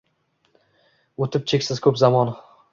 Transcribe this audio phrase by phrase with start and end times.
[1.27, 2.37] O’tib cheksiz ko’p zamon